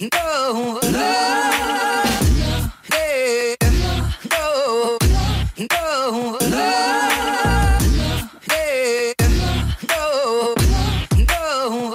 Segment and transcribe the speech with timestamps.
[0.00, 0.78] no,
[2.92, 3.56] hey,
[4.30, 4.96] no,
[5.58, 6.18] no,
[8.48, 9.14] hey,
[9.88, 10.24] no,
[11.16, 11.94] no,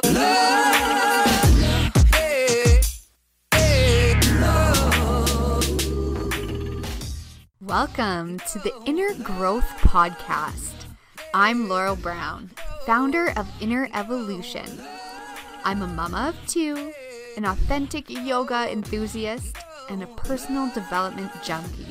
[2.11, 2.81] hey,
[3.53, 4.19] hey,
[7.61, 10.73] Welcome to the Inner Growth Podcast.
[11.33, 12.51] I'm Laurel Brown,
[12.85, 14.81] founder of Inner Evolution.
[15.63, 16.91] I'm a mama of two,
[17.37, 19.57] an authentic yoga enthusiast,
[19.89, 21.87] and a personal development junkie.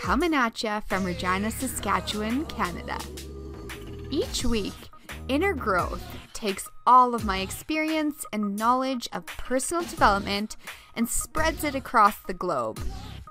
[0.00, 2.98] Coming at ya from Regina, Saskatchewan, Canada.
[4.10, 4.74] Each week,
[5.28, 10.56] Inner Growth takes all of my experience and knowledge of personal development
[10.96, 12.80] and spreads it across the globe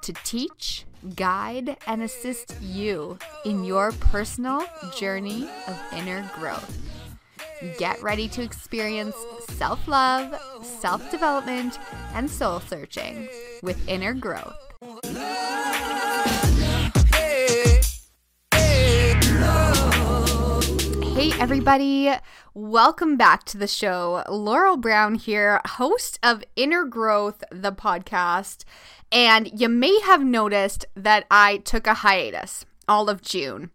[0.01, 4.63] to teach, guide, and assist you in your personal
[4.95, 6.77] journey of inner growth.
[7.77, 9.15] Get ready to experience
[9.49, 11.77] self love, self development,
[12.13, 13.27] and soul searching
[13.61, 14.55] with inner growth.
[21.19, 22.13] hey, everybody.
[22.53, 24.23] Welcome back to the show.
[24.29, 28.63] Laurel Brown here, host of Inner Growth, the podcast.
[29.11, 33.71] And you may have noticed that I took a hiatus all of June.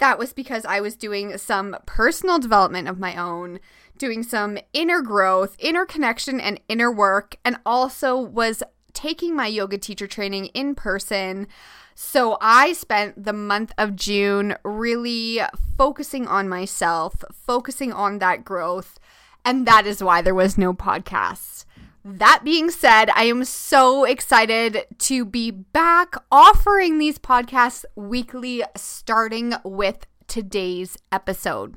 [0.00, 3.60] That was because I was doing some personal development of my own,
[3.98, 8.62] doing some inner growth, inner connection, and inner work, and also was
[8.94, 11.46] taking my yoga teacher training in person.
[11.94, 15.40] So I spent the month of June really
[15.76, 18.98] focusing on myself, focusing on that growth,
[19.44, 21.66] and that is why there was no podcast.
[22.04, 29.54] That being said, I am so excited to be back offering these podcasts weekly, starting
[29.64, 31.76] with today's episode.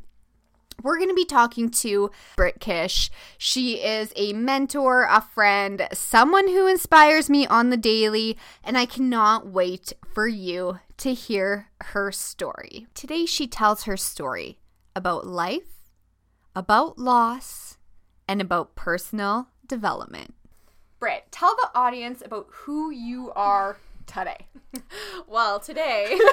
[0.82, 3.12] We're going to be talking to Britt Kish.
[3.38, 8.86] She is a mentor, a friend, someone who inspires me on the daily, and I
[8.86, 12.88] cannot wait for you to hear her story.
[12.94, 14.58] Today, she tells her story
[14.96, 15.90] about life,
[16.56, 17.78] about loss,
[18.28, 20.34] and about personal development.
[21.00, 24.48] Britt, tell the audience about who you are today.
[25.28, 26.20] Well, today.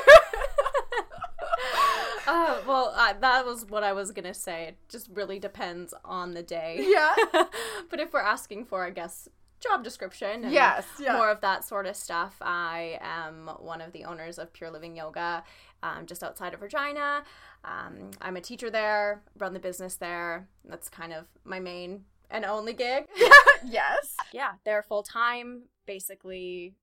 [2.26, 4.64] uh, well, uh, that was what I was gonna say.
[4.64, 6.78] It just really depends on the day.
[6.80, 7.14] Yeah.
[7.90, 9.28] but if we're asking for, I guess,
[9.60, 11.16] job description and Yes, yeah.
[11.16, 14.96] more of that sort of stuff, I am one of the owners of Pure Living
[14.96, 15.44] Yoga,
[15.82, 17.24] um, just outside of Regina.
[17.64, 20.48] Um, I'm a teacher there, run the business there.
[20.64, 23.04] That's kind of my main and only gig.
[23.64, 24.14] yes.
[24.32, 25.64] yeah, they're full time.
[25.86, 26.74] Basically,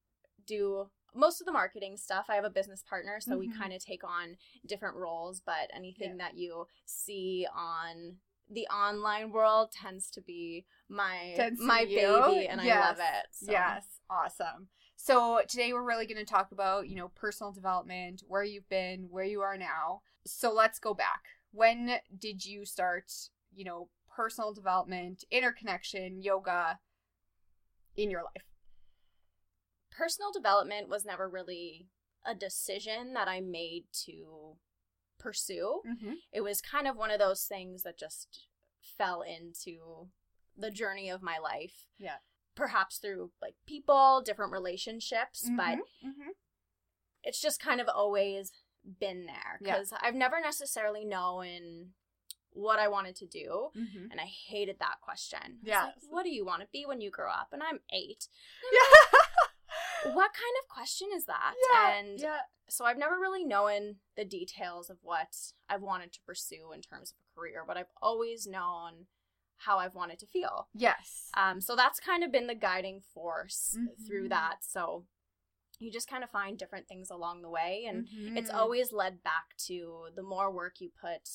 [0.45, 2.25] do most of the marketing stuff.
[2.29, 3.57] I have a business partner, so we Mhm.
[3.57, 5.41] kind of take on different roles.
[5.45, 8.17] But anything that you see on
[8.49, 13.27] the online world tends to be my Tends my baby, and I love it.
[13.31, 13.51] so.
[13.51, 14.69] Yes, awesome.
[14.95, 19.09] So today we're really going to talk about, you know, personal development, where you've been,
[19.09, 20.01] where you are now.
[20.25, 21.23] So let's go back.
[21.51, 23.11] When did you start,
[23.53, 26.79] you know, personal development, interconnection, yoga
[27.95, 28.43] in your life?
[29.97, 31.87] personal development was never really
[32.25, 34.57] a decision that I made to
[35.19, 35.81] pursue.
[35.87, 36.13] Mm-hmm.
[36.31, 38.45] it was kind of one of those things that just
[38.97, 40.09] fell into
[40.55, 41.87] the journey of my life.
[41.97, 42.17] Yeah.
[42.55, 46.29] Perhaps through like people, different relationships, but mm-hmm.
[47.23, 48.51] it's just kind of always
[48.99, 49.73] been there Yeah.
[49.73, 51.93] because I've never necessarily known
[52.57, 53.69] what I wanted to do.
[53.77, 54.11] Mm-hmm.
[54.11, 55.39] And I hated that question.
[55.61, 55.83] It's Yes.
[55.85, 57.49] like, what do you want to be when you grow up?
[57.51, 58.27] And I'm eight.
[58.73, 59.19] Yeah.
[60.03, 61.53] What kind of question is that?
[61.73, 61.97] yeah.
[61.97, 62.37] And yeah.
[62.69, 65.27] so I've never really known the details of what
[65.69, 69.07] I've wanted to pursue in terms of a career, but I've always known
[69.57, 70.67] how I've wanted to feel.
[70.73, 71.29] Yes.
[71.35, 73.75] Um, so that's kind of been the guiding force
[74.07, 74.29] through Mhm.
[74.29, 74.57] that.
[74.61, 75.07] So
[75.79, 78.55] you just kind of find different things along the way, and it's Mhm.
[78.55, 81.27] always led back to the more work you put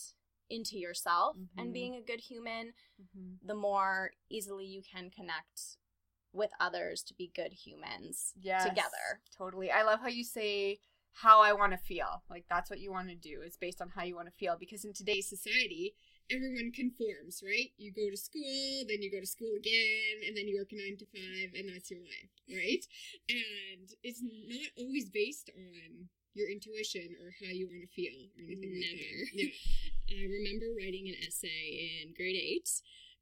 [0.53, 1.49] into yourself Mhm.
[1.59, 3.39] and being a good human, Mhm.
[3.43, 5.79] the more easily you can connect
[6.33, 9.23] with others to be good humans Yes, together.
[9.37, 9.71] Totally.
[9.71, 10.81] I love how you say
[11.15, 12.23] how I want to feel.
[12.31, 14.57] Like that's what you want to do is based on how you want to feel
[14.59, 15.95] because in today's society,
[16.31, 17.71] everyone conforms, right?
[17.77, 20.77] You go to school, then you go to school again, and then you work a
[20.77, 22.87] 9 to 5 and that's your life, right?
[23.29, 28.45] And it's not always based on your intuition or how you want to feel or
[28.45, 29.37] anything like that.
[29.37, 29.51] Never.
[30.19, 32.69] I remember writing an essay in grade eight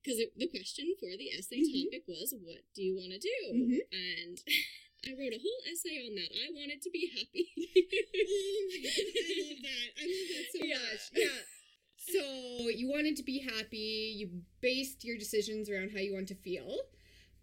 [0.02, 1.84] because the question for the essay Mhm.
[1.84, 3.80] topic was, "What do you want to do?" Mhm.
[3.92, 4.42] And
[5.06, 6.30] I wrote a whole essay on that.
[6.32, 7.52] I wanted to be happy.
[7.56, 9.88] oh my god, I love that.
[9.96, 10.78] I love that so Yeah.
[10.78, 11.00] much.
[11.16, 11.42] Yeah.
[11.96, 16.34] So you wanted to be happy, you based your decisions around how you want to
[16.34, 16.80] feel.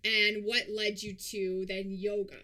[0.05, 2.37] and what led you to then yoga?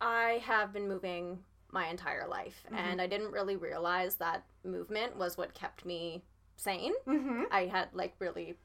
[0.00, 5.36] I have been moving my entire life, and I didn't really realize that movement was
[5.36, 6.22] what kept me
[6.56, 6.92] sane.
[7.06, 7.44] Mm-hmm.
[7.50, 8.56] I had like really.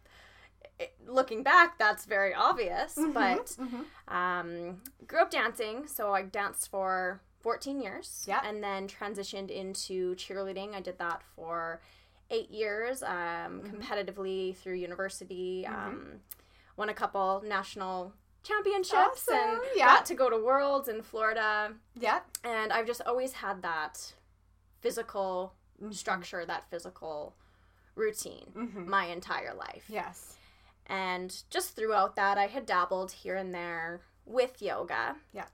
[0.79, 3.55] it- Looking back, that's very obvious, but
[4.09, 8.41] um, grew up dancing, so I danced for 14 years, Yeah.
[8.43, 10.75] and then transitioned into cheerleading.
[10.75, 11.81] I did that for
[12.29, 15.65] eight years, um, competitively through university.
[15.65, 16.19] Um,
[16.75, 18.13] won a couple national
[18.43, 19.85] championships and yeah.
[19.87, 21.73] got to go to worlds in Florida.
[21.99, 22.19] Yeah.
[22.43, 24.13] And I've just always had that
[24.81, 25.56] physical Mm-hmm.
[25.91, 27.35] Structure, that physical
[27.95, 28.87] routine Mhm.
[28.87, 29.85] my entire life.
[29.89, 30.37] Yes.
[30.85, 35.17] And just throughout that, I had dabbled here and there with yoga.
[35.33, 35.47] Yeah.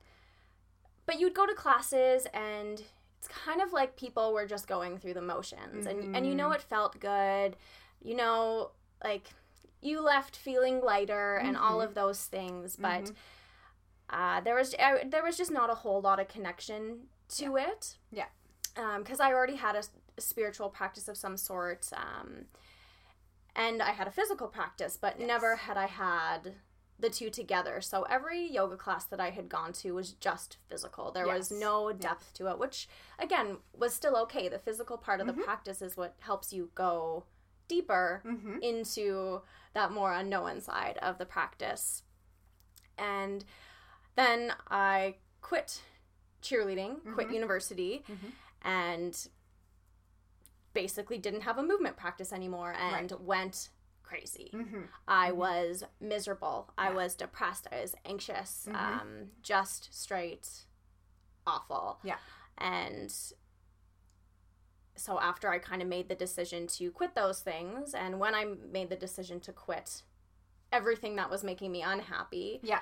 [1.05, 2.83] But you'd go to classes and
[3.17, 6.47] it's kind of like people were just going through the motions and and you know
[6.47, 6.55] mm-hmm.
[6.55, 7.55] it felt good.
[8.01, 8.71] You know
[9.03, 9.29] like
[9.81, 11.87] you left feeling lighter and all mm-hmm.
[11.87, 13.13] of those things, but mm-hmm.
[14.09, 17.97] uh, there was I, there was just not a whole lot of connection to it
[18.11, 18.25] Yeah.
[18.75, 19.83] Um, because I already had a
[20.19, 22.45] spiritual practice of some sort, um,
[23.55, 26.55] and I had a physical practice, but never had I had
[26.99, 27.81] the two together.
[27.81, 31.11] So every yoga class that I had gone to was just physical.
[31.11, 32.87] There was no depth to it, which
[33.19, 34.47] again was still okay.
[34.47, 37.25] The physical part of the practice is what helps you go
[37.67, 38.57] deeper Mm-hmm.
[38.61, 39.41] into
[39.73, 42.03] that more unknown side of the practice.
[42.97, 43.43] And
[44.15, 45.81] then I quit
[46.43, 48.03] cheerleading, quit university,
[48.61, 49.27] and
[50.83, 53.69] basically didn't have a movement practice anymore and went
[54.03, 54.51] crazy.
[54.53, 54.81] Mm-hmm.
[55.07, 56.71] I was miserable.
[56.77, 57.67] I was depressed.
[57.71, 58.67] I was anxious.
[58.73, 60.47] Um, just straight
[61.47, 61.99] awful.
[62.03, 62.17] Yeah.
[62.57, 63.13] And
[64.95, 68.45] so after I kind of made the decision to quit those things, and when I
[68.71, 70.03] made the decision to quit
[70.71, 72.79] everything that was making me unhappy, Yeah.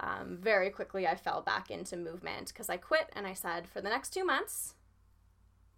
[0.00, 3.80] um, very quickly I fell back into movement because I quit and I said, for
[3.82, 4.74] the next two months,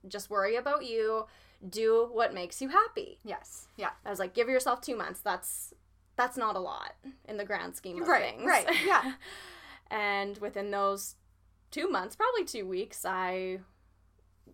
[0.09, 1.27] just worry about you,
[1.69, 3.19] do what makes you happy.
[3.25, 3.69] Yes.
[3.77, 3.91] Yeah.
[4.05, 5.21] I was like, give yourself two months.
[5.21, 5.73] That's
[6.17, 6.95] that's not a lot
[7.29, 8.23] in the grand scheme of Right.
[8.23, 8.47] things.
[8.47, 8.67] Right.
[8.87, 9.13] Yeah.
[9.91, 11.17] and within those
[11.71, 13.61] two months, probably two weeks, I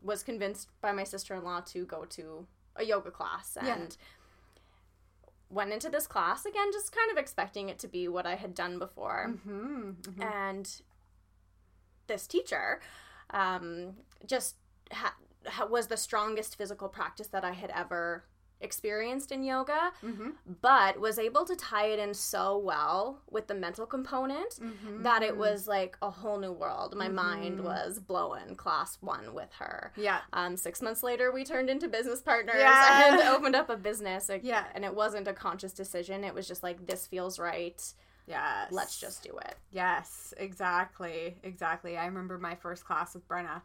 [0.03, 2.47] was convinced by my sister in law to go to
[2.77, 5.29] a yoga class and Yeah.
[5.51, 8.55] went into this class again, just kind of expecting it to be what I had
[8.55, 9.33] done before.
[9.47, 10.21] Mm-hmm.
[10.23, 10.69] And
[12.09, 12.81] this teacher
[13.31, 13.95] um,
[14.27, 14.57] just
[14.91, 15.17] ha- ha-
[15.71, 18.25] was the strongest physical practice that I had ever
[18.61, 20.31] experienced in yoga, Mm-hmm.
[20.61, 25.03] but was able to tie it in so well with the mental component Mm-hmm.
[25.03, 26.95] that it was like a whole new world.
[26.97, 29.93] My mind was blowing class one with her.
[29.97, 30.21] Yeah.
[30.33, 33.13] Um, six months later, we turned into business partners Yeah.
[33.19, 34.29] and opened up a business.
[34.29, 34.65] Like, Yeah.
[34.77, 36.23] And it wasn't a conscious decision.
[36.23, 37.83] It was just like, this feels right.
[38.29, 38.71] Yes.
[38.71, 39.57] Let's just do it.
[39.73, 41.37] Yes, exactly.
[41.43, 41.97] Exactly.
[41.99, 43.63] I remember my first class with Brenna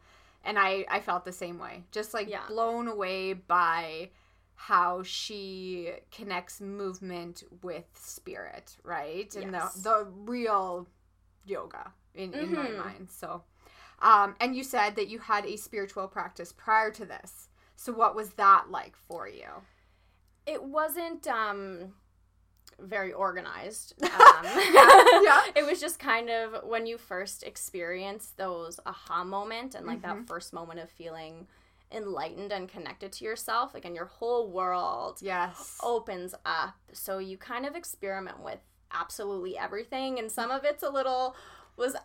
[0.48, 1.84] and I I felt the same way.
[1.92, 2.48] Just like Yeah.
[2.48, 4.10] blown away by
[4.56, 9.34] how she connects movement with spirit, right?
[9.36, 9.76] And Yes.
[9.76, 10.88] the the real
[11.46, 12.78] yoga in in my Mhm.
[12.78, 13.10] mind.
[13.12, 13.44] So
[14.00, 17.50] um and you said that you had a spiritual practice prior to this.
[17.76, 19.50] So what was that like for you?
[20.48, 21.94] It wasn't um,
[22.80, 23.94] very organized.
[24.04, 24.46] Um,
[25.24, 25.42] yeah.
[25.56, 30.28] It was just kind of when you first experience those aha moment and like that
[30.28, 31.48] first moment of feeling
[31.92, 35.78] enlightened and connected to yourself, again, your whole world Yes.
[35.84, 36.76] opens up.
[36.94, 38.60] So you kind of experiment with
[38.92, 41.36] absolutely everything, and some of it's a little
[41.78, 41.96] was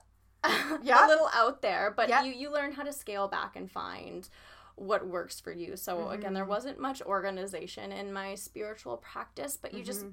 [0.83, 1.07] Yeah.
[1.07, 2.23] a little out there, but Yeah.
[2.25, 4.29] you you learn how to scale back and find
[4.77, 5.77] what works for you.
[5.77, 6.35] So again, Mm-hmm.
[6.35, 10.07] there wasn't much organization in my spiritual practice, but you just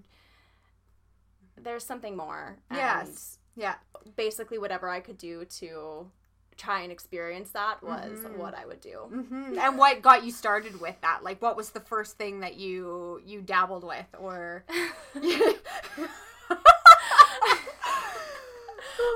[1.64, 2.58] there's something more.
[2.72, 2.76] Mm-hmm.
[2.78, 3.38] Yes.
[3.56, 3.76] Yeah.
[4.16, 6.10] basically whatever I could do to
[6.58, 8.38] try and experience that was Mm-hmm.
[8.38, 8.98] what I would do.
[9.10, 11.24] hmm And what got you started with that?
[11.24, 14.64] Like, what was the first thing that you you dabbled with, or?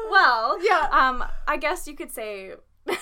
[0.10, 0.88] Well, Yeah.
[0.92, 2.54] Um, I guess you could say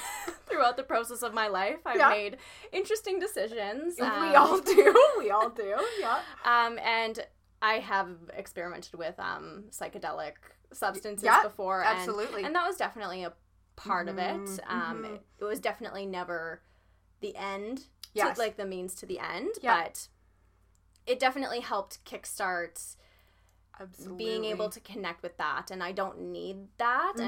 [0.48, 2.10] throughout the process of my life, I've Yeah.
[2.10, 2.38] made
[2.72, 3.96] interesting decisions.
[4.00, 4.96] we um, all do.
[5.20, 5.76] We all do.
[6.00, 6.20] Yeah.
[6.46, 7.20] Um, and
[7.62, 10.34] I have experimented with um psychedelic
[10.74, 12.38] substances Yeah, before, absolutely.
[12.38, 13.34] and, and that was definitely a
[13.76, 14.40] part of it.
[14.42, 15.16] Mhm, Um, mhm.
[15.16, 16.62] it, it was definitely never
[17.20, 18.36] the end, Yes.
[18.36, 19.84] to, like the means to the end, Yeah.
[19.84, 20.08] but
[21.06, 22.96] it definitely helped kickstart
[23.80, 24.18] Absolutely.
[24.18, 27.28] being able to connect with that and i don't need that Mhm,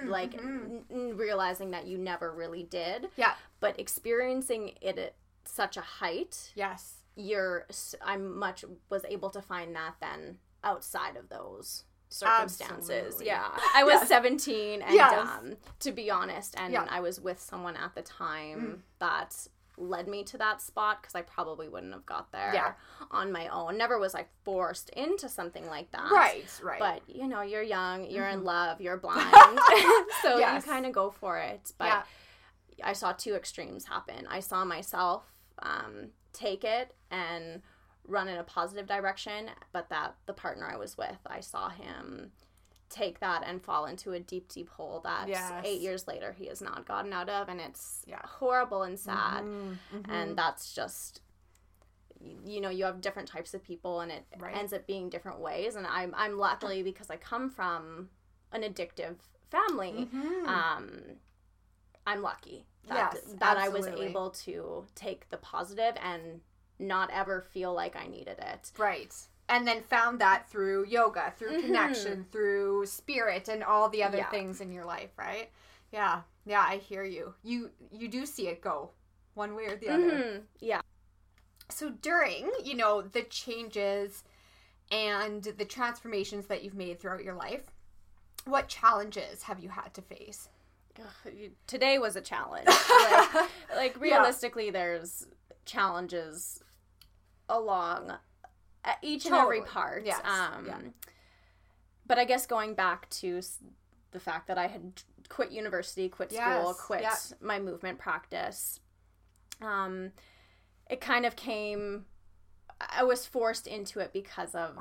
[0.00, 0.44] and like mhm.
[0.64, 3.34] n- n- realizing that you never really did Yeah.
[3.60, 7.01] but experiencing it at such a height Yes.
[7.14, 7.66] You're
[8.02, 12.90] i'm much was able to find that then outside of those circumstances.
[12.90, 13.26] Absolutely.
[13.26, 13.48] Yeah.
[13.74, 14.08] I was Yes.
[14.08, 15.28] 17 and Yes.
[15.28, 16.84] um to be honest and Yeah.
[16.84, 16.88] Mm.
[16.90, 19.46] I was with someone at the time that
[19.78, 22.74] led me to that spot cuz I probably wouldn't have got there Yeah.
[23.10, 23.78] on my own.
[23.78, 26.10] Never was I forced into something like that.
[26.10, 26.78] Right, right.
[26.78, 29.32] But you know, you're young, you're in love, you're blind.
[29.32, 30.38] so Mm-hmm.
[30.38, 30.66] Yes.
[30.66, 31.72] you kind of go for it.
[31.78, 32.02] But Yeah.
[32.84, 34.26] I saw two extremes happen.
[34.28, 35.24] I saw myself
[35.60, 37.62] um, take it and
[38.06, 42.32] run in a positive direction, but that the partner I was with, I saw him
[42.88, 45.62] take that and fall into a deep, deep hole that Yes.
[45.64, 48.20] eight years later he has not gotten out of, and it's Yeah.
[48.24, 49.44] horrible and sad.
[49.44, 50.10] Mm-hmm.
[50.10, 51.20] And that's just.
[52.20, 54.56] You you know, you have different types of people, and it Right.
[54.56, 55.74] ends up being different ways.
[55.74, 58.10] And I'm, I'm luckily because I come from
[58.52, 59.16] an addictive
[59.50, 60.08] family.
[60.14, 60.46] Mm-hmm.
[60.48, 61.02] Um,
[62.06, 66.40] I'm lucky that, Yes, that I was able to take the positive and
[66.78, 68.72] not ever feel like I needed it.
[68.76, 69.14] Right.
[69.48, 74.30] And then found that through yoga, through connection, through spirit and all the other Yeah.
[74.30, 75.50] things in your life, right?
[75.92, 76.22] Yeah.
[76.44, 77.34] Yeah, I hear you.
[77.44, 78.90] You you do see it go
[79.34, 80.10] one way or the other.
[80.10, 80.42] Mhm.
[80.60, 80.80] Yeah.
[81.70, 84.24] So during, you know, the changes
[84.90, 87.70] and the transformations that you've made throughout your life,
[88.44, 90.48] what challenges have you had to face?
[91.00, 92.66] Ugh, you- Today was a challenge.
[92.66, 93.34] like,
[93.76, 95.26] like realistically, there's
[95.64, 96.62] challenges
[97.48, 98.10] along
[98.84, 100.04] uh, each and every part.
[100.04, 100.78] Yes, Um, yeah.
[102.06, 103.40] But I guess going back to
[104.10, 107.14] the fact that I had quit university, quit school, quit yeah.
[107.40, 108.80] my movement practice,
[109.62, 110.12] um,
[110.90, 112.04] it kind of came.
[112.80, 114.76] I was forced into it because of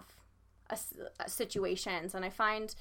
[0.69, 2.73] a s- uh, situations, and I find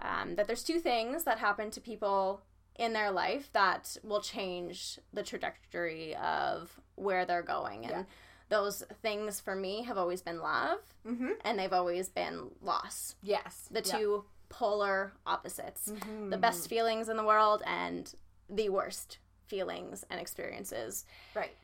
[0.00, 2.42] um, that there's two things that happen to people
[2.76, 8.04] in their life that will change the trajectory of where they're going, and Yeah.
[8.48, 11.32] those things for me have always been love, Mm-hmm.
[11.44, 13.16] and they've always been loss.
[13.22, 13.68] Yes.
[13.70, 13.98] The Yeah.
[13.98, 16.30] two polar opposites Mhm.
[16.30, 18.12] the best feelings in the world and
[18.48, 21.04] the worst feelings and experiences.
[21.34, 21.56] Right.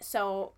[0.00, 0.52] So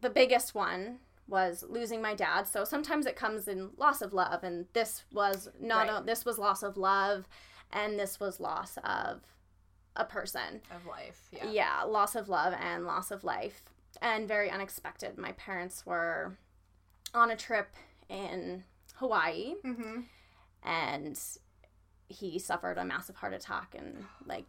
[0.00, 2.46] the biggest one was losing my dad.
[2.46, 6.00] So sometimes it comes in loss of love and this was not Right.
[6.00, 7.28] a, this was loss of love
[7.72, 9.20] and this was loss of
[9.96, 10.60] a person.
[10.74, 11.20] Of life.
[11.32, 11.50] Yeah.
[11.50, 13.62] Yeah, loss of love and loss of life.
[14.00, 15.18] And very unexpected.
[15.18, 16.36] My parents were
[17.14, 17.68] on a trip
[18.08, 18.64] in
[18.94, 20.00] Hawaii Mm-hmm.
[20.62, 21.18] and
[22.08, 24.44] he suffered a massive heart attack and like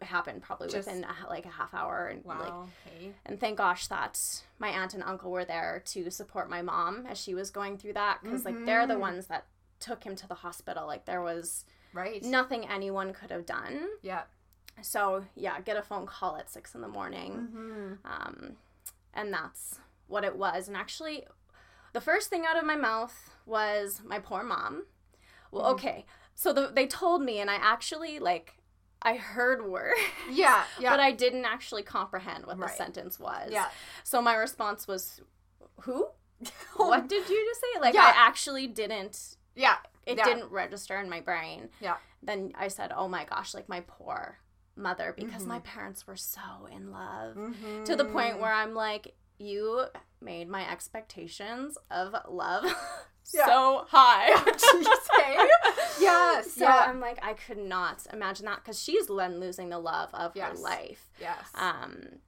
[0.00, 2.68] happened probably Just- within a, like a half hour and like Wow.
[2.96, 3.12] okay.
[3.26, 4.18] and thank gosh that
[4.60, 7.94] my aunt and uncle were there to support my mom as she was going through
[7.94, 9.00] that because like they're the Mhm.
[9.00, 9.46] ones that
[9.80, 12.22] took him to the hospital like there was Right.
[12.22, 14.22] nothing anyone could have done Yeah.
[14.80, 17.92] so yeah get a phone call at six in the morning Mm-hmm.
[18.04, 18.56] um,
[19.14, 20.68] and that's what it was.
[20.68, 21.24] And actually,
[21.92, 24.84] the first thing out of my mouth was my poor mom.
[25.50, 25.74] Well, Mm-hmm.
[25.74, 28.54] okay, so the, they told me, and I actually like
[29.02, 29.98] I heard words,
[30.30, 30.62] Yeah.
[30.80, 30.90] Yeah.
[30.90, 32.70] but I didn't actually comprehend what Right.
[32.70, 33.50] the sentence was.
[33.52, 33.68] Yeah.
[34.04, 35.20] So my response was,
[35.82, 36.08] "Who?
[36.76, 38.04] what did you just say?" Like Yeah.
[38.14, 39.36] I actually didn't.
[39.54, 39.76] yeah.
[40.06, 40.24] It Yeah.
[40.24, 41.70] didn't register in my brain.
[41.80, 41.96] Yeah.
[42.22, 44.38] Then I said, "Oh my gosh!" Like my poor
[44.76, 45.48] mother, because Mm-hmm.
[45.48, 47.84] my parents were so in love Mhm.
[47.84, 49.84] to the point where I'm like, you
[50.20, 52.64] made my expectations of love
[53.34, 53.46] Yeah.
[53.46, 54.30] so high.
[56.00, 56.52] Yes.
[56.54, 56.84] So yeah.
[56.88, 60.56] I'm like, I could not imagine that because she's then losing the love of Yes.
[60.56, 61.10] her life.
[61.20, 61.50] yes.
[61.54, 62.18] Um,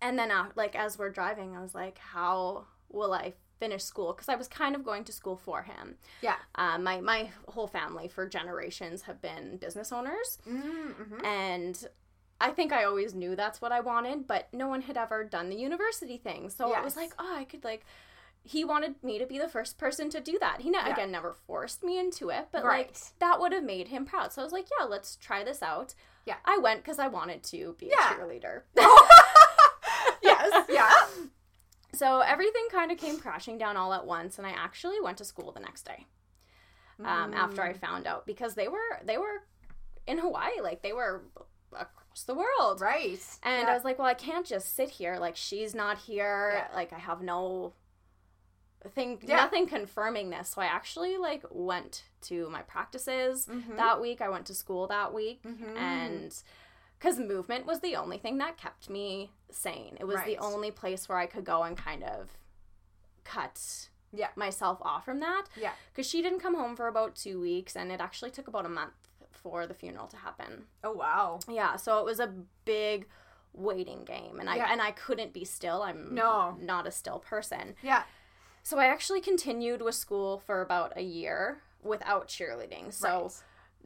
[0.00, 4.12] and then uh, like as we're driving, I was like, how will I finish school?
[4.12, 5.96] Because I was kind of going to school for him.
[6.22, 6.36] yeah.
[6.54, 11.24] Uh, my my whole family for generations have been business owners, Mm-hmm.
[11.24, 11.88] and
[12.40, 15.48] I think I always knew that's what I wanted, but no one had ever done
[15.48, 16.50] the university thing.
[16.50, 17.84] So it was like, oh, I could like.
[18.48, 20.60] He wanted me to be the first person to do that.
[20.60, 20.92] He ne- Yeah.
[20.92, 22.86] again never forced me into it, but Right.
[22.86, 24.32] like that would have made him proud.
[24.32, 25.94] So I was like, yeah, let's try this out.
[26.26, 26.36] Yeah.
[26.44, 28.12] I went because I wanted to be Yeah.
[28.12, 28.62] a cheerleader.
[30.22, 30.66] yes.
[30.68, 30.90] Yeah.
[31.96, 35.24] So everything kind of came crashing down all at once, and I actually went to
[35.24, 36.06] school the next day.
[36.98, 37.68] Um, after Mm.
[37.70, 39.42] I found out because they were they were
[40.06, 41.24] in Hawaii, like they were
[41.72, 42.80] across the world.
[42.80, 43.20] Right.
[43.42, 43.70] And yeah.
[43.70, 45.16] I was like, well, I can't just sit here.
[45.18, 46.52] Like, she's not here.
[46.70, 46.74] Yeah.
[46.74, 47.74] Like, I have no
[48.94, 49.36] thing, Yeah.
[49.36, 50.50] nothing confirming this.
[50.50, 53.76] So I actually like went to my practices Mhm.
[53.76, 54.20] that week.
[54.20, 55.76] I went to school that week, Mhm.
[55.76, 56.42] and
[56.98, 59.96] because movement was the only thing that kept me sane.
[60.00, 62.36] It was the only place where I could go and kind of
[63.24, 64.28] cut Yeah.
[64.36, 65.44] myself off from that.
[65.56, 65.72] Yeah.
[65.92, 68.68] Because she didn't come home for about two weeks, and it actually took about a
[68.70, 68.92] month
[69.32, 70.66] for the funeral to happen.
[70.82, 71.40] Oh wow.
[71.48, 72.32] Yeah, so it was a
[72.64, 73.06] big
[73.52, 74.68] waiting game and I Yeah.
[74.70, 75.82] and I couldn't be still.
[75.82, 76.56] I'm No.
[76.60, 77.74] not a still person.
[77.82, 78.04] Yeah.
[78.62, 82.92] So I actually continued with school for about a year without cheerleading.
[82.92, 83.32] So Right.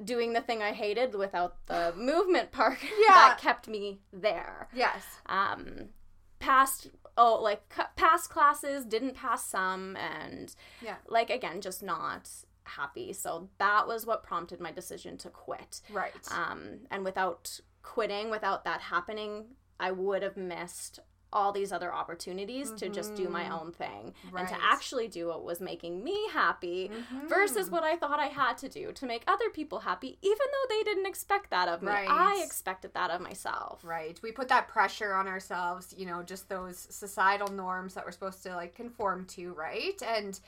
[0.04, 3.14] Doing the thing I hated without the movement part Yeah.
[3.14, 4.68] that kept me there.
[4.74, 5.04] Yes.
[5.26, 5.90] Um
[6.38, 7.62] passed oh like
[7.96, 10.96] past classes, didn't pass some and Yeah.
[11.08, 12.28] like again just not
[12.64, 13.12] happy.
[13.12, 15.80] So that was what prompted my decision to quit.
[15.92, 16.12] Right.
[16.30, 19.46] Um and without quitting, without that happening,
[19.78, 21.00] I would have missed
[21.32, 23.52] all these other opportunities to just do my mm-hmm.
[23.52, 26.90] own thing and to actually do what was making me happy
[27.28, 27.76] versus mm-hmm.
[27.76, 30.82] what I thought I had to do to make other people happy, even though they
[30.82, 31.88] didn't expect that of me.
[31.88, 32.08] Right.
[32.08, 33.84] I expected that of myself.
[33.84, 34.18] Right.
[34.22, 38.42] We put that pressure on ourselves, you know, just those societal norms that we're supposed
[38.44, 40.00] to like conform to, right?
[40.02, 40.38] And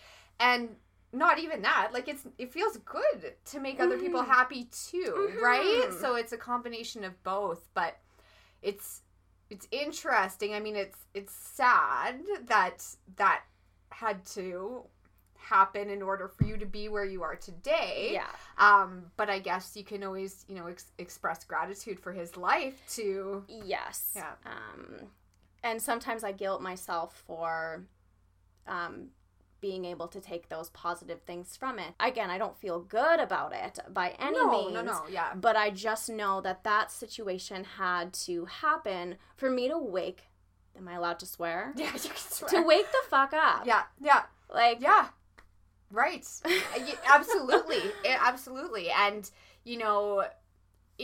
[0.40, 0.70] and
[1.12, 4.30] not even that, like it's it feels good to make other people mm-hmm.
[4.30, 5.84] happy too, right?
[5.90, 6.00] Mhm.
[6.00, 7.98] So it's a combination of both, but
[8.62, 9.02] it's
[9.52, 10.54] it's interesting.
[10.54, 12.82] I mean, it's it's sad that
[13.16, 13.42] that
[13.90, 14.84] had to
[15.36, 18.12] happen in order for you to be where you are today.
[18.14, 18.26] Yeah.
[18.56, 22.80] Um, but I guess you can always, you know, ex- express gratitude for his life
[22.94, 23.44] to.
[23.46, 24.12] Yes.
[24.16, 24.32] Yeah.
[24.46, 25.08] Um,
[25.62, 27.84] and sometimes I guilt myself for
[28.66, 29.08] um,
[29.62, 31.94] being able to take those positive things from it.
[32.00, 34.74] Again, I don't feel good about it by any no, means.
[34.74, 39.48] no, no, no, yeah, But I just know that that situation had to happen for
[39.48, 40.24] me to wake.
[40.76, 41.72] Am I allowed to swear?
[41.76, 42.50] yeah, you can swear.
[42.50, 43.64] To wake the fuck up.
[43.64, 45.08] yeah, yeah, Like, yeah,
[45.90, 46.26] right,
[47.14, 49.30] absolutely, absolutely, and
[49.64, 50.24] you know,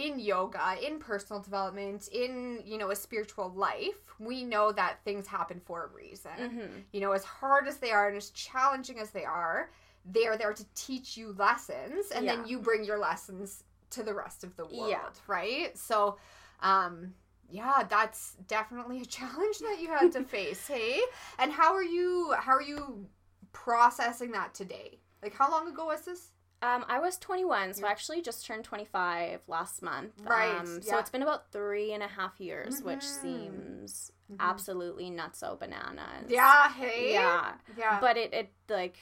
[0.06, 5.26] in yoga, in personal development, in you know a spiritual life, we know that things
[5.26, 6.38] happen for a reason.
[6.38, 6.70] mhm.
[6.92, 9.70] you know, as hard as they are and as challenging as they are,
[10.04, 12.36] they are there to teach you lessons, and Yeah.
[12.36, 15.08] then you bring your lessons to the rest of the world, Yeah.
[15.26, 15.76] right?
[15.76, 16.18] So,
[16.60, 17.14] um,
[17.50, 20.66] yeah, that's definitely a challenge that you had to face.
[20.74, 21.00] Hey,
[21.38, 22.32] and how are you?
[22.38, 23.06] How are you
[23.52, 24.98] processing that today?
[25.22, 26.30] Like, how long ago was this?
[26.60, 30.12] Um, I was 21, so I actually just turned 25 last month.
[30.24, 30.98] Right, Um, so yeah.
[30.98, 33.20] it's been about three and a half years, which Mhm.
[33.22, 34.36] seems Mhm.
[34.40, 36.28] absolutely nutso bananas.
[36.28, 36.68] Yeah.
[36.72, 37.12] Hey.
[37.12, 37.54] Yeah.
[37.76, 38.00] Yeah.
[38.00, 38.96] But it, it like,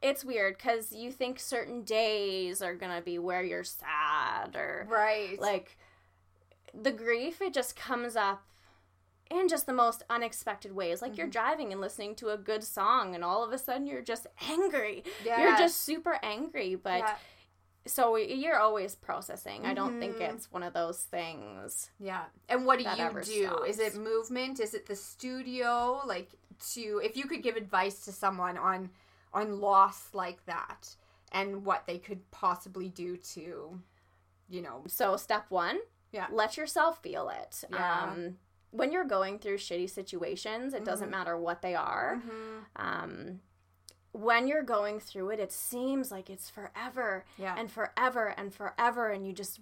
[0.00, 4.86] it's weird because you think certain days are going to be where you're sad or
[4.88, 5.38] right.
[5.38, 5.76] like
[6.72, 8.42] the grief, it just comes up
[9.30, 11.00] in just the most unexpected ways.
[11.02, 11.30] Like you're Mm-hmm.
[11.32, 15.04] driving and listening to a good song, and all of a sudden you're just angry.
[15.24, 17.16] You're just super angry, but yeah.
[17.86, 19.64] so you're always processing.
[19.66, 20.34] I don't think Mhm.
[20.34, 21.90] it's one of those things.
[21.98, 22.24] Yeah.
[22.48, 23.62] And what do you do?
[23.64, 24.60] Is it movement?
[24.60, 26.00] Is it the studio?
[26.04, 26.30] Like
[26.74, 28.90] to if you could give advice to someone on
[29.32, 30.96] on loss like that
[31.32, 33.80] and what they could possibly do to
[34.48, 35.78] you know So step one,
[36.12, 36.26] Yeah.
[36.32, 37.64] let yourself feel it.
[37.70, 38.02] Yeah.
[38.02, 38.38] Um,
[38.70, 41.12] when you're going through shitty situations, it doesn't Mhm.
[41.12, 42.16] matter what they are.
[42.24, 42.58] Mm-hmm.
[42.76, 43.40] Um,
[44.12, 47.54] when you're going through it, it seems like it's forever Yeah.
[47.56, 49.60] and forever and forever, and you just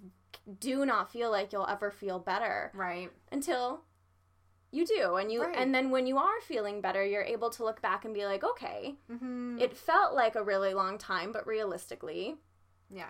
[0.59, 3.11] do not feel like you'll ever feel better right.
[3.31, 3.83] until
[4.71, 5.55] you do and you Right.
[5.57, 8.43] and then when you are feeling better you're able to look back and be like
[8.43, 9.57] okay Mm-hmm.
[9.59, 12.37] it felt like a really long time but realistically
[12.89, 13.09] yeah.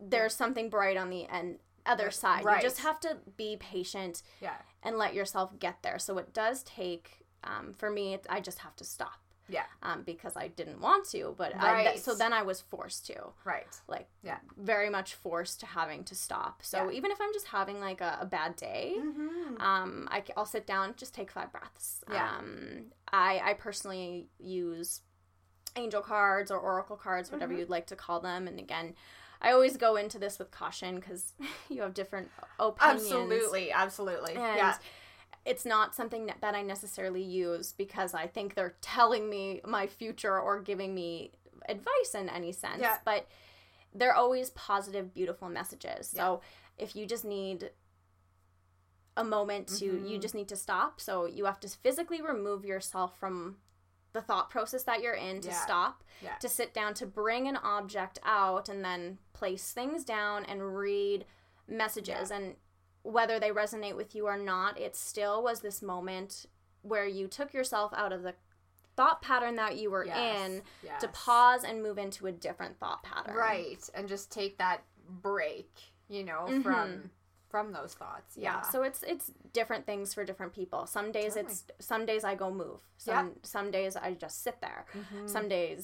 [0.00, 2.56] there's something bright on the end other side Right.
[2.62, 4.54] you just have to be patient Yeah.
[4.82, 8.60] and let yourself get there so it does take um, for me it, i just
[8.60, 9.18] have to stop
[9.48, 9.64] Yeah.
[9.82, 13.16] um, because i didn't want to but I, th- so then i was forced to
[13.44, 13.66] Right.
[13.86, 14.38] like Yeah.
[14.56, 16.96] very much forced to having to stop so Yeah.
[16.96, 19.60] even if i'm just having like a, a bad day Mm-hmm.
[19.60, 22.02] um, I, will sit down, just take five breaths.
[22.10, 22.28] Yeah.
[22.38, 25.00] Um, I, I personally use
[25.76, 27.58] angel cards or oracle cards, whatever Mhm.
[27.58, 28.48] you'd like to call them.
[28.48, 28.94] And again,
[29.44, 31.34] I always go into this with caution because
[31.68, 33.02] you have different opinions.
[33.04, 33.70] Absolutely.
[33.70, 34.32] Absolutely.
[34.32, 34.76] And yeah.
[35.44, 39.86] it's not something that, that I necessarily use because I think they're telling me my
[39.86, 41.32] future or giving me
[41.68, 42.80] advice in any sense.
[42.80, 42.96] Yeah.
[43.04, 43.28] But
[43.94, 46.08] they're always positive, beautiful messages.
[46.08, 46.40] So
[46.78, 47.70] if you just need
[49.16, 50.22] a moment to, you Mhm.
[50.22, 51.00] just need to stop.
[51.00, 53.58] So you have to physically remove yourself from
[54.14, 55.60] the thought process that you're in to Yeah.
[55.64, 56.36] stop, Yeah.
[56.36, 61.26] to sit down, to bring an object out and then place things down and read
[61.66, 62.30] messages.
[62.30, 62.56] And
[63.02, 66.46] whether they resonate with you or not, it still was this moment
[66.82, 68.34] where you took yourself out of the
[68.96, 70.40] thought pattern that you were Yes.
[70.40, 71.00] in Yes.
[71.00, 73.34] to pause and move into a different thought pattern.
[73.34, 73.90] Right.
[73.94, 76.62] And just take that break, you know, Mhm.
[76.62, 77.10] from
[77.54, 78.30] from those thoughts.
[78.36, 78.54] Yeah.
[78.54, 78.60] Yeah.
[78.62, 80.86] So it's it's different things for different people.
[80.86, 82.80] Some days it's some days I go move.
[82.98, 84.86] Some some days I just sit there.
[84.92, 85.30] Mhm.
[85.30, 85.82] Some days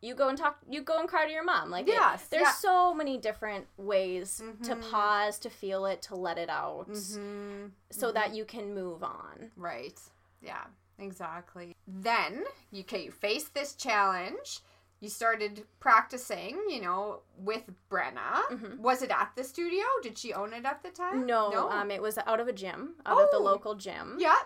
[0.00, 1.68] you go and talk you go and cry to your mom.
[1.76, 2.52] Like it- Yes, there's yeah.
[2.68, 4.28] so many different ways
[4.68, 4.90] to Mhm.
[4.92, 7.72] pause, to feel it, to let it out Mhm.
[7.90, 9.50] so that you can move on.
[9.56, 9.98] Right.
[10.40, 10.64] Yeah.
[11.10, 11.74] exactly.
[11.88, 14.60] Then you okay, you face this challenge.
[15.00, 18.42] You started practicing, you know, with Brenna.
[18.50, 18.78] Mhm.
[18.78, 19.82] Was it at the studio?
[20.02, 21.24] Did she own it at the time?
[21.26, 23.42] No, um, it was out of a gym, out of the Oh.
[23.42, 24.16] local gym.
[24.18, 24.36] yeah.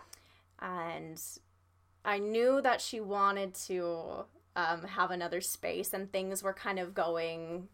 [0.60, 1.20] and
[2.04, 4.24] I knew that she wanted to
[4.56, 7.68] um, have another space, and things were kind of going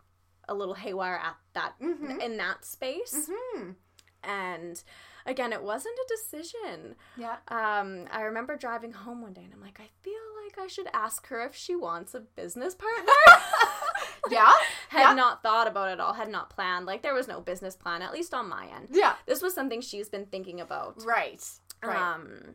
[0.48, 2.18] a little haywire at that Mhm.
[2.20, 3.28] in that space.
[3.30, 3.72] Hmm.
[4.24, 4.82] And
[5.26, 6.96] again, it wasn't a decision.
[7.18, 7.36] Yeah.
[7.48, 10.88] Um, I remember driving home one day, and I'm like, I feel like I should
[10.92, 13.12] ask her if she wants a business partner.
[14.30, 14.52] Yeah.
[14.90, 15.14] had Yeah.
[15.14, 16.86] not thought about it all, had not planned.
[16.86, 18.88] Like there was no business plan, at least on my end.
[18.92, 19.14] Yeah.
[19.26, 21.02] This was something she's been thinking about.
[21.04, 21.42] Right.
[21.82, 21.96] Right.
[22.14, 22.54] Um,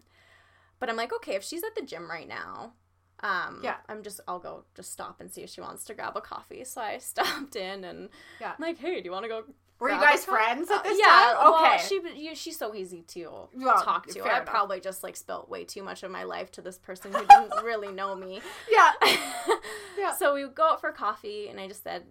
[0.80, 2.74] but I'm like, okay, if she's at the gym right now,
[3.22, 3.78] um, Yeah.
[3.90, 6.64] I'm just, I'll go just stop and see if she wants to grab a coffee.
[6.64, 8.52] So I stopped in and Yeah.
[8.58, 9.44] I'm like, hey, do you want to go?
[9.80, 11.36] Were you guys friends at Uh, this yeah, time?
[11.38, 11.84] well, Okay.
[11.86, 14.22] she, you, she's so easy to Well, talk to.
[14.22, 14.46] I enough.
[14.46, 17.52] probably just like spilt way too much of my life to this person who didn't
[17.64, 18.42] really know me.
[18.72, 18.92] yeah.
[19.98, 20.14] Yeah.
[20.14, 22.08] So we would go out for coffee, and I just said,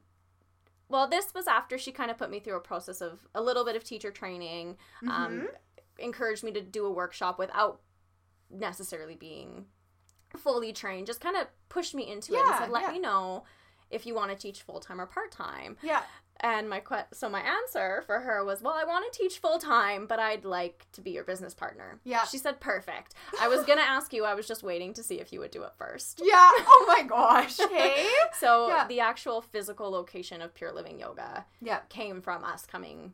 [0.89, 3.63] well, this was after she kind of put me through a process of a little
[3.65, 5.47] bit of teacher training, um, Mhm.
[5.99, 7.81] encouraged me to do a workshop without
[8.51, 9.67] necessarily being
[10.37, 12.93] fully trained, just kind of pushed me into it and said, let yeah.
[12.93, 13.45] me know
[13.91, 15.77] if you want to teach full time or part time.
[15.83, 16.03] Yeah.
[16.41, 19.59] And my que- so my answer for her was, well, I want to teach full
[19.59, 22.01] time, but I'd like to be your business partner.
[22.05, 22.25] Yeah.
[22.25, 23.15] She said, perfect.
[23.41, 24.25] I was gonna ask you.
[24.25, 26.21] I was just waiting to see if you would do it first.
[26.35, 26.51] Yeah.
[26.53, 27.57] Oh my gosh.
[27.59, 28.09] Hey.
[28.39, 28.87] So Yeah.
[28.89, 31.81] the actual physical location of Pure Living Yoga yeah.
[31.89, 33.13] came from us coming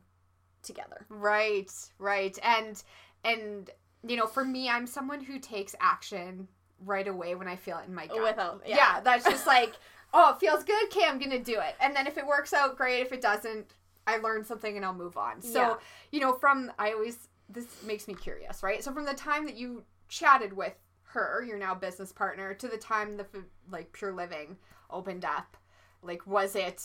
[0.63, 1.05] together.
[1.09, 1.71] Right.
[1.99, 2.39] Right.
[2.43, 2.83] And
[3.23, 3.71] and
[4.07, 6.49] you know, for me, I'm someone who takes action
[6.87, 8.23] right away when I feel it in my gut.
[8.23, 9.01] Without yeah.
[9.01, 9.75] that's just like,
[10.13, 10.85] oh, it feels good.
[10.87, 11.75] Okay, I'm gonna do it.
[11.81, 13.01] And then if it works out, great.
[13.01, 13.75] If it doesn't,
[14.07, 15.41] I learn something and I'll move on.
[15.43, 15.75] So Yeah.
[16.13, 18.83] you know, from I always this makes me curious, right?
[18.83, 22.77] So from the time that you chatted with her, your now business partner, to the
[22.79, 23.27] time the
[23.71, 24.57] like Pure Living
[24.91, 25.57] opened up,
[26.03, 26.83] like was it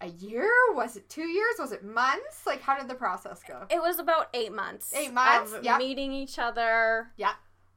[0.00, 0.50] a year?
[0.74, 1.54] Was it two years?
[1.60, 2.44] Was it months?
[2.46, 3.66] Like how did the process go?
[3.70, 4.92] It was about eight months.
[4.94, 5.78] Eight months, of yep.
[5.78, 7.12] meeting each other.
[7.16, 7.34] Yeah.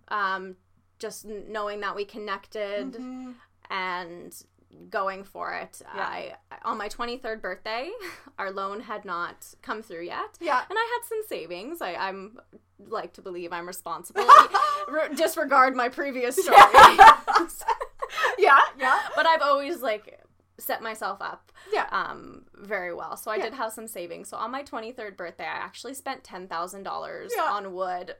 [0.07, 0.55] Um,
[0.97, 3.35] just knowing that we connected Mhm.
[3.69, 4.35] and
[4.89, 5.81] going for it.
[5.95, 6.01] Yeah.
[6.01, 6.33] I
[6.63, 7.89] on my 23rd birthday,
[8.39, 10.37] our loan had not come through yet.
[10.39, 10.61] Yeah.
[10.69, 11.81] And I had some savings.
[11.81, 12.37] I, I'm
[12.87, 14.25] like to believe I'm responsible.
[14.89, 16.57] Re- disregard my previous story.
[18.37, 20.21] yeah, yeah, but I've always like
[20.57, 21.85] set myself up yeah.
[21.91, 23.17] um very well.
[23.17, 23.43] So I Yeah.
[23.45, 24.29] did have some savings.
[24.29, 27.43] So on my 23rd birthday, I actually spent $10,000 Yeah.
[27.43, 28.15] on wood.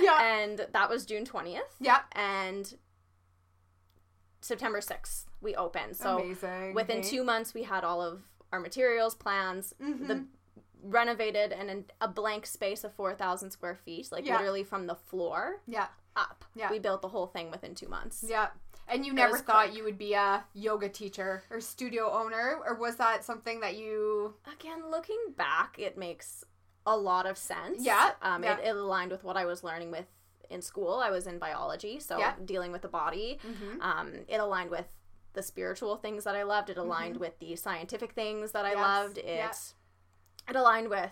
[0.00, 1.60] yeah, and that was June 20th.
[1.80, 2.00] yeah.
[2.12, 2.72] And
[4.48, 5.94] September 6th, we opened.
[5.96, 6.74] So Amazing.
[6.74, 10.08] within two months, we had all of our materials, plans, Mhm.
[10.08, 10.24] the
[10.82, 14.36] renovated and an, a blank space of 4,000 square feet, like Yeah.
[14.38, 16.44] literally from the floor Yeah, up.
[16.54, 16.70] Yeah.
[16.70, 18.24] We built the whole thing within two months.
[18.26, 18.50] yeah.
[18.90, 19.76] And you It never thought quick.
[19.76, 24.34] you would be a yoga teacher or studio owner, or was that something that you?
[24.50, 26.42] Again, looking back, it makes
[26.86, 27.82] a lot of sense.
[27.82, 28.56] Yeah, Um, yeah.
[28.56, 30.06] It, it aligned with what I was learning with
[30.50, 30.94] in school.
[30.98, 32.34] I was in biology, so Yeah.
[32.44, 33.38] dealing with the body.
[33.42, 33.80] Mhm.
[33.82, 34.86] Um, it aligned with
[35.34, 36.70] the spiritual things that I loved.
[36.70, 38.78] It aligned with the scientific things that I Mm-hmm.
[38.80, 39.18] Yes, loved.
[39.18, 39.52] It yeah.
[40.48, 41.10] it aligned with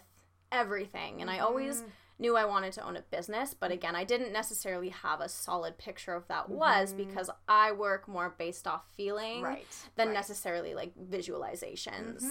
[0.50, 1.90] everything, and I always Mhm.
[2.18, 3.52] knew I wanted to own a business.
[3.52, 6.96] But again, I didn't necessarily have a solid picture of that was Mhm.
[6.96, 10.14] because I work more based off feeling right than right.
[10.14, 12.22] necessarily like visualizations.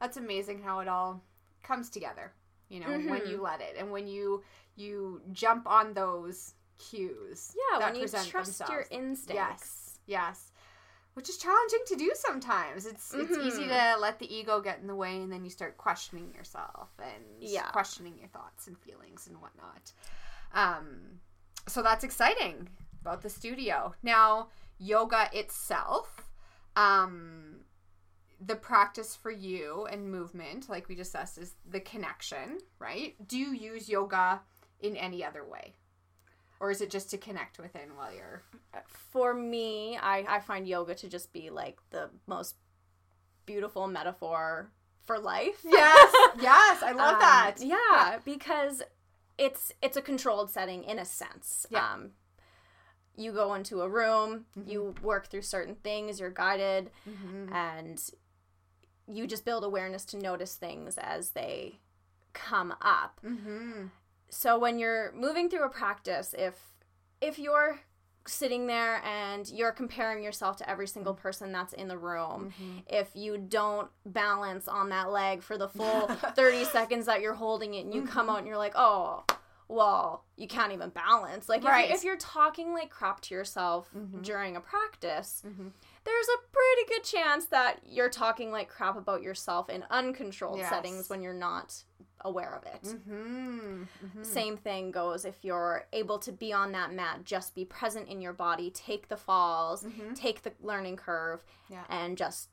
[0.00, 1.22] That's amazing how it all
[1.62, 2.32] comes together.
[2.68, 3.28] You know, when Mhm.
[3.28, 4.42] you let it, and when you
[4.74, 7.54] you jump on those cues.
[7.72, 8.88] Yeah, when you trust your themselves.
[8.90, 9.34] instincts.
[9.34, 10.52] Yes, yes.
[11.14, 12.84] Which is challenging to do sometimes.
[12.84, 13.94] It's it's easy Mhm.
[13.94, 17.24] to let the ego get in the way, and then you start questioning yourself and
[17.40, 17.70] Yeah.
[17.70, 19.92] questioning your thoughts and feelings and whatnot.
[20.52, 21.20] Um,
[21.66, 22.68] so that's exciting
[23.00, 23.94] about the studio.
[24.02, 26.30] Now, yoga itself,
[26.76, 27.64] um,
[28.44, 33.14] the practice for you and movement, like we discussed, is the connection, right?
[33.26, 34.40] Do you use yoga
[34.80, 35.74] in any other way?
[36.60, 38.42] Or is it just to connect within while you're
[38.86, 42.56] For me, I, I find yoga to just be like the most
[43.46, 44.70] beautiful metaphor
[45.04, 45.60] for life.
[45.64, 47.54] Yes, yes, I love Um, that.
[47.60, 48.82] Yeah, because
[49.38, 51.66] it's it's a controlled setting in a sense.
[51.70, 51.92] Yeah.
[51.92, 52.10] Um,
[53.16, 54.68] you go into a room, Mhm.
[54.68, 57.52] you work through certain things, you're guided, Mhm.
[57.52, 58.10] and
[59.08, 61.78] you just build awareness to notice things as they
[62.32, 63.20] come up.
[63.24, 63.90] Mhm.
[64.30, 66.72] So when you're moving through a practice, if
[67.20, 67.80] if you're
[68.26, 72.82] sitting there and you're comparing yourself to every single person that's in the room, Mhm.
[72.88, 77.74] if you don't balance on that leg for the full 30 seconds that you're holding
[77.74, 79.24] it and you come out and you're like, "Oh,
[79.68, 81.48] well, you can't even balance.
[81.48, 81.90] Like, Right.
[81.90, 84.22] if, you, you're talking like crap to yourself Mhm.
[84.22, 85.70] during a practice, Mhm.
[86.06, 90.70] There's a pretty good chance that you're talking like crap about yourself in uncontrolled Yes.
[90.70, 91.82] settings when you're not
[92.22, 92.82] aware of it.
[92.82, 93.82] Mm-hmm.
[93.82, 94.22] Mm-hmm.
[94.22, 98.20] Same thing goes if you're able to be on that mat, just be present in
[98.22, 100.14] your body, take the falls, Mhm.
[100.16, 101.84] take the learning curve, Yeah.
[101.88, 102.48] and just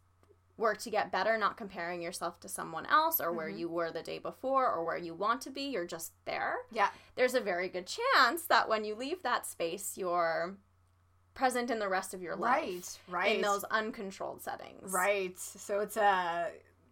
[0.57, 3.57] work to get better, not comparing yourself to someone else or where Mhm.
[3.57, 5.61] you were the day before or where you want to be.
[5.63, 6.65] You're just there.
[6.71, 6.91] Yeah.
[7.15, 10.57] There's a very good chance that when you leave that space, you're
[11.33, 12.99] present in the rest of your life.
[13.07, 13.23] Right.
[13.25, 13.35] Right.
[13.35, 14.91] In those uncontrolled settings.
[14.91, 15.37] Right.
[15.39, 16.49] So it's a,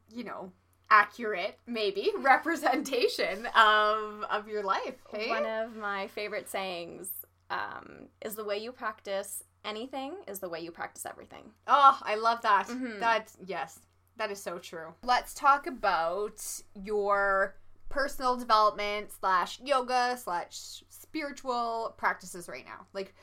[0.09, 0.51] you know,
[0.89, 4.95] accurate maybe representation of of your life.
[5.09, 5.29] Hey?
[5.29, 7.09] One of my favorite sayings
[7.49, 11.51] um, is the way you practice anything is the way you practice everything.
[11.67, 12.67] Oh, I love that.
[12.67, 12.99] Mhm.
[12.99, 13.79] That yes,
[14.17, 14.93] that is so true.
[15.03, 16.41] Let's talk about
[16.73, 17.55] your
[17.89, 22.85] personal development slash yoga slash spiritual practices right now.
[22.93, 23.13] Like,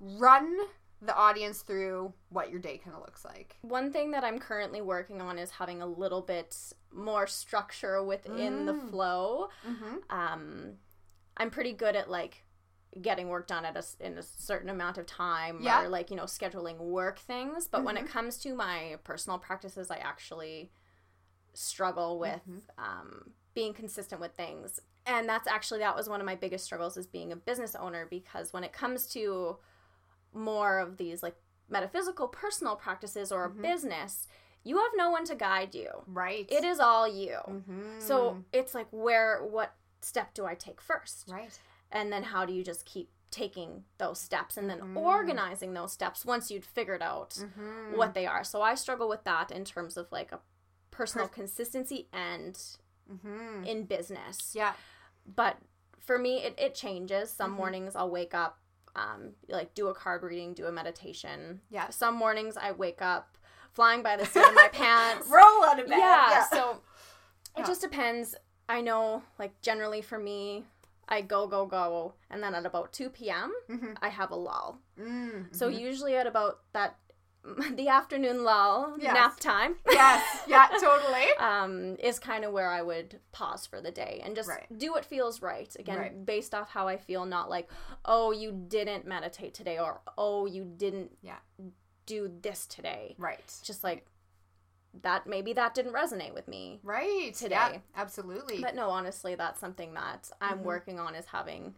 [0.00, 0.56] run
[1.00, 3.56] the audience through what your day kind of looks like.
[3.62, 6.56] One thing that I'm currently working on is having a little bit
[6.92, 8.90] more structure within the Mm.
[8.90, 9.48] flow.
[9.66, 9.96] Mm-hmm.
[10.10, 10.72] Um,
[11.36, 12.44] I'm pretty good at like
[13.00, 15.82] getting work done at a, in a certain amount of time Yeah.
[15.84, 18.08] or like you know scheduling work things but when it Mhm.
[18.08, 20.72] comes to my personal practices i actually
[21.54, 22.62] struggle with Mhm.
[22.78, 26.96] um, being consistent with things and that's actually that was one of my biggest struggles
[26.96, 29.58] as being a business owner because when it comes to
[30.32, 31.36] more of these like
[31.68, 33.62] metaphysical personal practices or a Mhm.
[33.62, 34.26] business
[34.64, 36.50] you have no one to guide you Right.
[36.50, 38.00] it is all you Mm-hmm.
[38.00, 41.58] so it's like where what step do i take first right.
[41.90, 44.96] and then how do you just keep taking those steps and then Mhm.
[44.96, 47.96] organizing those steps once you'd figured out Mm-hmm.
[47.96, 50.40] what they are so i struggle with that in terms of like a
[50.90, 52.54] personal Pers- consistency and
[53.10, 53.64] Mm-hmm.
[53.64, 54.74] in business Yeah.
[55.26, 55.58] but
[55.98, 57.56] for me it, it changes some Mhm.
[57.56, 58.58] mornings i'll wake up
[58.98, 61.88] um, like do a card reading do a meditation Yeah.
[61.90, 63.36] some mornings i wake up
[63.72, 65.98] flying by the seat of my pants Roll out of bed.
[65.98, 66.70] yeah, so
[67.56, 67.66] it Yeah.
[67.66, 68.34] just depends
[68.68, 70.64] i know like generally for me
[71.08, 73.96] i go go go and then at about 2 p.m Mhm.
[74.02, 76.96] i have a lull Mm, so usually at about that
[77.76, 79.14] the afternoon lull Yes.
[79.14, 81.26] nap time yes, yeah, totally.
[81.38, 84.66] um, is kind of where I would pause for the day and just Right.
[84.78, 85.74] do what feels right.
[85.78, 86.26] Again, Right.
[86.26, 87.68] based off how I feel, not like,
[88.04, 91.38] oh, you didn't meditate today or oh, you didn't Yeah.
[92.06, 93.14] do this today.
[93.18, 93.52] Right.
[93.64, 94.06] Just like
[95.02, 96.80] that, maybe that didn't resonate with me.
[96.82, 97.32] Right.
[97.34, 97.54] Today.
[97.54, 98.60] Yeah, absolutely.
[98.62, 100.62] But no, honestly, that's something that I'm Mhm.
[100.64, 101.74] working on is having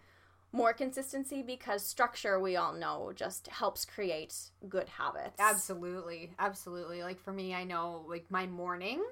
[0.53, 4.35] more consistency because structure, we all know, just helps create
[4.69, 5.37] good habits.
[5.39, 6.33] Absolutely.
[6.39, 7.03] Absolutely.
[7.03, 9.03] Like for me, I know like my morning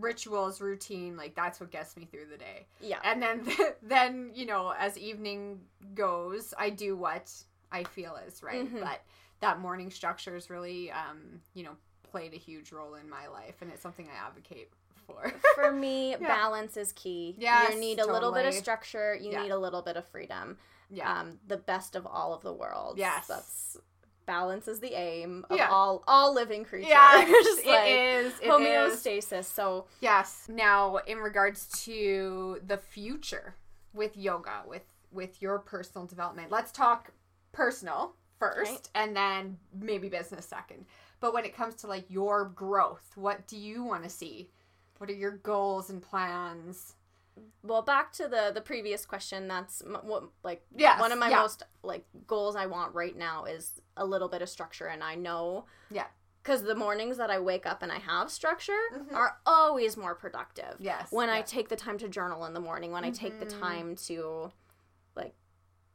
[0.00, 3.00] rituals routine like that's what gets me through the day Yeah.
[3.04, 3.46] and then
[3.82, 5.60] then you know as evening
[5.94, 7.30] goes i do what
[7.70, 8.80] i feel is right Mhm.
[8.80, 9.02] but
[9.40, 13.56] that morning structure is really um you know played a huge role in my life
[13.60, 14.70] and it's something i advocate
[15.06, 16.26] for for me, Yeah.
[16.26, 17.34] balance is key.
[17.38, 19.14] Yes, you need a little bit of structure.
[19.14, 19.42] You Yeah.
[19.42, 20.58] need a little bit of freedom.
[20.90, 22.98] yeah Um, the best of all of the worlds.
[22.98, 23.26] Yes.
[23.26, 23.76] that's
[24.26, 25.68] balance is the aim of Yeah.
[25.70, 26.88] all all living creatures.
[26.88, 27.28] yeah it
[27.66, 28.50] Like, is it is.
[28.50, 29.44] homeostasis.
[29.44, 30.46] So Yes.
[30.48, 33.56] Now, in regards to the future
[33.92, 37.12] with yoga, with with your personal development, let's talk
[37.52, 38.88] personal first, Right.
[38.96, 40.86] and then maybe business second.
[41.20, 44.50] But when it comes to like your growth, what do you want to see?
[45.04, 46.94] What are your goals and plans?
[47.62, 49.48] well, back to the the previous question.
[49.48, 51.40] That's m- what like Yes, one of my yeah.
[51.42, 55.14] most like goals I want right now is a little bit of structure, and I
[55.14, 56.06] know Yeah.
[56.42, 59.12] because the mornings that I wake up and I have structure Mhm.
[59.12, 60.76] are always more productive.
[60.78, 61.12] Yes.
[61.12, 63.60] when I take the time to journal in the morning, when I take the Mhm.
[63.60, 64.52] time to
[65.14, 65.34] like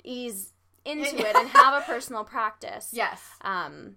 [0.04, 0.54] ease
[0.86, 2.90] into it and have a personal practice.
[2.94, 3.28] yes.
[3.42, 3.96] Um,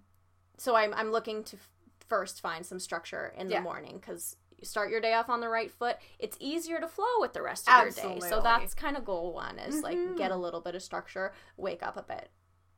[0.57, 1.69] so I'm I'm looking to f-
[2.09, 5.49] first find some structure in the morning because you start your day off on the
[5.49, 5.97] right foot.
[6.19, 8.21] It's easier to flow with the rest of your day.
[8.21, 10.17] So that's kind of goal one is like Mhm.
[10.17, 12.31] get a little bit of structure, wake up a bit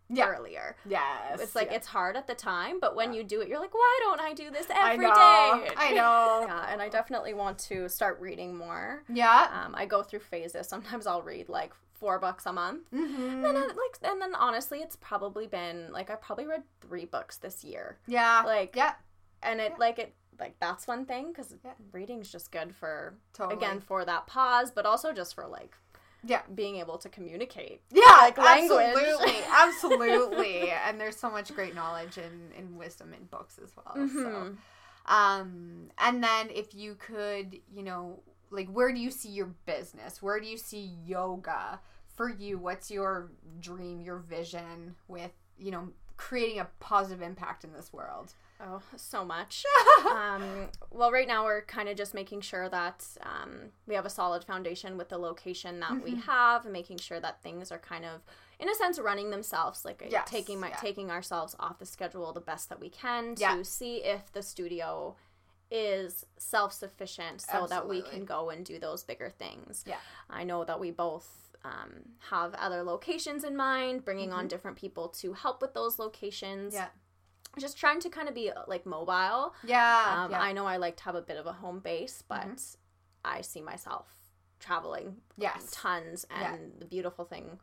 [0.09, 0.29] Yeah.
[0.29, 0.77] earlier.
[0.87, 1.41] Yes.
[1.41, 3.19] It's like it's hard at the time, but when Yeah.
[3.19, 5.13] you do it, you're like, why don't I do this I every day?
[5.13, 5.65] know.
[5.77, 6.45] I know.
[6.49, 9.05] Yeah, and I definitely want to start reading more.
[9.09, 9.63] Yeah.
[9.65, 10.67] Um, I go through phases.
[10.69, 12.91] Sometimes I'll read like four books a month.
[12.93, 13.43] Mm-hmm.
[13.43, 17.37] Then I, like, and then honestly, it's probably been like I probably read three books
[17.37, 18.43] this year, Yeah.
[18.45, 18.95] like- yeah.
[19.43, 19.77] and it Yeah.
[19.79, 21.73] like it like that's one thing because Yeah.
[21.93, 23.57] reading's just good for Totally.
[23.57, 25.75] again for that pause, but also just for like
[26.23, 26.43] Yeah.
[26.55, 27.83] being able to communicate.
[27.91, 28.81] Yeah, like language.
[28.97, 30.71] absolutely, absolutely.
[30.71, 33.95] and there's so much great knowledge and, and wisdom in books as well.
[34.09, 34.57] So, Mhm.
[35.07, 40.23] um, and then if you could, you know, like where do you see your business?
[40.23, 41.81] Where do you see yoga
[42.15, 47.73] for you, what's your dream, your vision with, you know, creating a positive impact in
[47.73, 48.33] this world?
[48.61, 49.65] Oh, so much.
[50.11, 54.11] um, well, right now we're kind of just making sure that um, we have a
[54.11, 56.05] solid foundation with the location that Mm-hmm.
[56.05, 58.21] we have, and making sure that things are kind of,
[58.61, 59.85] in a sense, running themselves.
[59.85, 60.77] Like uh, Yes, taking my yeah.
[60.77, 63.63] taking ourselves off the schedule the best that we can to Yeah.
[63.63, 65.17] see if the studio
[65.71, 69.85] is self sufficient, so that we can go and do those bigger things.
[69.87, 69.97] Yeah.
[70.31, 71.29] I know that we both
[71.65, 76.75] um, have other locations in mind, bringing on different people to help with those locations
[76.75, 76.83] Mm-hmm.
[76.85, 76.89] Yeah.
[77.59, 79.55] Just trying to kind of be like mobile.
[79.65, 80.25] Yeah.
[80.25, 80.41] Um, yeah.
[80.41, 82.61] I know I like to have a bit of a home base, but
[83.25, 84.07] I see myself
[84.61, 85.71] traveling Yes.
[85.73, 86.25] tons.
[86.31, 86.79] And Yeah.
[86.79, 87.59] the beautiful thing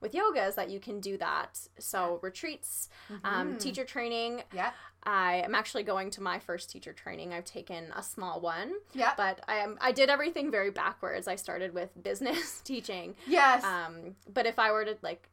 [0.00, 1.60] with yoga is that you can do that.
[1.78, 2.88] So retreats,
[3.22, 4.42] um, teacher training.
[4.52, 4.72] yeah.
[5.02, 7.32] I am actually going to my first teacher training.
[7.32, 9.14] I've taken a small one, Yeah.
[9.16, 11.26] but I am I did everything very backwards.
[11.28, 13.14] I started with business teaching.
[13.26, 13.62] yes.
[13.64, 15.28] Um, but if I were to like,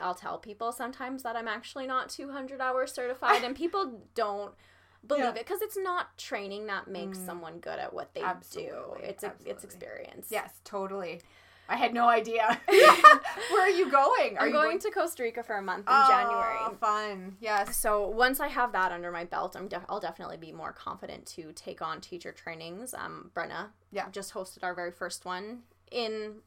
[0.00, 4.52] I'll tell people sometimes that I'm actually not 200 hours certified, and people don't
[5.06, 5.30] believe Yeah.
[5.30, 8.26] it because it's not training that makes someone good at what they do.
[8.26, 9.50] It's a, absolutely.
[9.50, 10.26] it's experience.
[10.30, 11.22] yes, totally.
[11.68, 12.60] I had no idea.
[12.68, 14.36] Where are you going?
[14.36, 16.76] Are I'm you going, to Costa Rica for a month in Oh, January.
[16.80, 17.36] Fun.
[17.40, 17.76] Yes.
[17.76, 21.52] So once I have that under my belt, I'm I'll definitely be more confident to
[21.52, 22.92] take on teacher trainings.
[22.92, 24.08] Um, Brenna, Yeah.
[24.10, 25.60] just hosted our very first one
[25.92, 26.40] in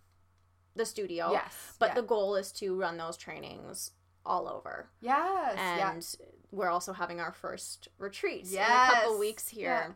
[0.76, 1.32] the studio.
[1.32, 1.76] Yes.
[1.80, 1.96] but yeah.
[1.96, 3.92] the goal is to run those trainings
[4.26, 4.90] all over.
[5.02, 5.58] yes.
[5.58, 9.96] and we're also having our first retreat in a couple weeks here.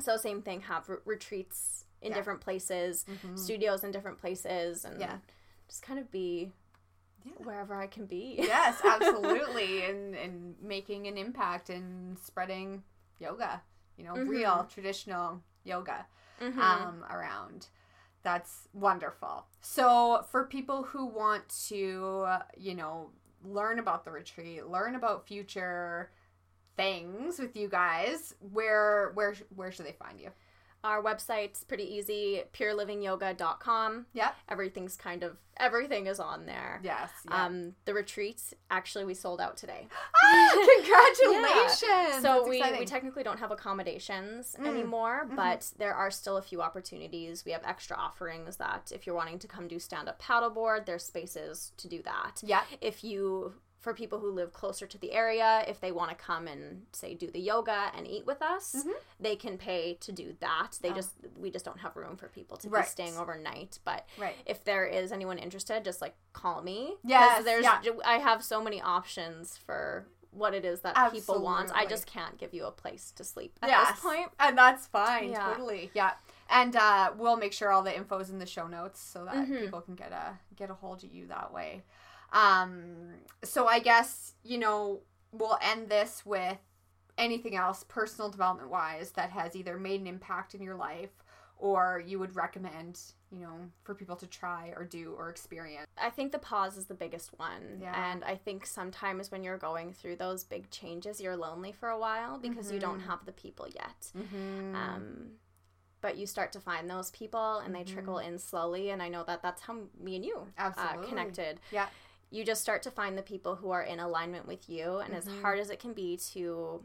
[0.00, 2.16] So same thing, have re- retreats in Yeah.
[2.16, 3.38] different places, Mhm.
[3.38, 5.18] studios in different places, and Yeah.
[5.68, 6.52] just kind of be
[7.24, 7.32] Yeah.
[7.38, 8.36] wherever I can be.
[8.38, 12.84] yes, absolutely, and and making an impact and spreading
[13.18, 13.62] yoga,
[13.96, 14.28] you know, Mhm.
[14.28, 16.06] real traditional yoga
[16.40, 16.58] Mhm.
[16.58, 17.68] um, around.
[18.26, 19.46] That's wonderful.
[19.60, 23.10] So, for people who want to, you know,
[23.44, 26.10] learn about the retreat, learn about future
[26.76, 30.30] things with you guys, where where where should they find you?
[30.84, 34.06] Our website's pretty easy, purelivingyoga.com.
[34.12, 34.30] Yeah.
[34.48, 36.80] Everything's kind of everything is on there.
[36.84, 37.10] Yes.
[37.28, 37.44] yeah.
[37.46, 39.88] Um, the retreats actually we sold out today.
[40.28, 42.14] Ah, congratulations!
[42.22, 42.78] So That's we, exciting.
[42.80, 44.66] we technically don't have accommodations Mm.
[44.66, 47.44] anymore, but there are still a few opportunities.
[47.44, 51.04] We have extra offerings that if you're wanting to come do stand up paddleboard, there's
[51.04, 52.40] spaces to do that.
[52.42, 52.62] yeah.
[52.80, 53.54] If you
[53.86, 57.14] for people who live closer to the area, if they want to come and say
[57.14, 58.94] do the yoga and eat with us, Mhm.
[59.20, 60.76] they can pay to do that.
[60.82, 60.94] They Oh.
[60.94, 62.82] just we just don't have room for people to Right.
[62.82, 63.78] be staying overnight.
[63.84, 64.34] But Right.
[64.44, 66.96] if there is anyone interested, just like call me.
[67.04, 67.80] Yes, there's yeah.
[68.04, 71.70] I have so many options for what it is that people want.
[71.72, 73.92] I just can't give you a place to sleep at Yes.
[73.92, 74.32] this point.
[74.40, 75.30] And that's fine.
[75.30, 75.46] Yeah.
[75.46, 75.92] Totally.
[75.94, 76.14] Yeah.
[76.50, 79.36] And uh, we'll make sure all the info is in the show notes so that
[79.36, 79.60] Mhm.
[79.60, 81.84] people can get a get a hold of you that way.
[82.32, 85.00] Um, so I guess you know
[85.32, 86.58] we'll end this with
[87.18, 91.10] anything else personal development wise that has either made an impact in your life
[91.58, 93.00] or you would recommend
[93.32, 95.86] you know for people to try or do or experience.
[96.00, 97.78] I think the pause is the biggest one.
[97.80, 98.10] Yeah.
[98.12, 101.98] And I think sometimes when you're going through those big changes, you're lonely for a
[101.98, 103.06] while because you don't Mhm.
[103.06, 104.12] have the people yet.
[104.16, 104.74] Mm-hmm.
[104.76, 105.30] Um,
[106.02, 108.90] but you start to find those people and they trickle in slowly.
[108.90, 110.50] And I know that that's how me and you Mm-hmm.
[110.58, 111.06] Absolutely.
[111.06, 111.60] uh, connected.
[111.72, 111.86] yeah.
[112.36, 114.98] You just start to find the people who are in alignment with you.
[114.98, 115.16] And Mhm.
[115.16, 116.84] as hard as it can be to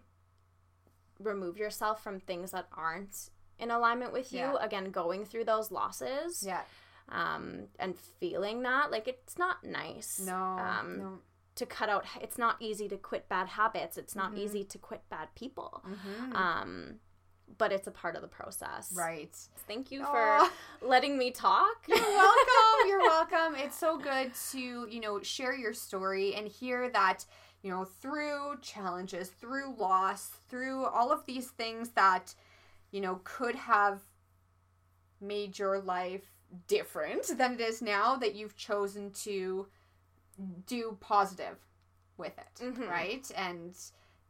[1.19, 4.57] remove yourself from things that aren't in alignment with you, Yeah.
[4.65, 6.63] again, going through those losses Yeah.
[7.09, 10.33] um, and feeling that, like, it's not nice No.
[10.35, 11.19] um, no.
[11.55, 12.05] to cut out.
[12.21, 13.97] It's not easy to quit bad habits.
[13.97, 14.37] It's not Mhm.
[14.37, 15.83] easy to quit bad people.
[15.85, 16.33] Mhm.
[16.33, 16.99] Um,
[17.57, 18.91] but it's a part of the process.
[18.95, 19.35] right.
[19.67, 20.49] Thank you Aw.
[20.81, 21.85] for letting me talk.
[21.87, 22.87] You're welcome.
[22.87, 23.55] You're welcome.
[23.55, 24.59] It's so good to,
[24.89, 27.25] you know, share your story and hear that,
[27.61, 32.33] you know, through challenges, through loss, through all of these things that,
[32.91, 34.01] you know, could have
[35.19, 36.23] made your life
[36.67, 39.67] different than it is now, that you've chosen to
[40.65, 41.57] do positive
[42.17, 42.89] with it, Mhm.
[42.89, 43.31] right?
[43.35, 43.75] And